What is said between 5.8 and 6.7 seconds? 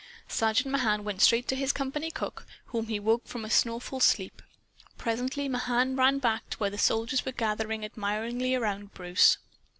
ran back to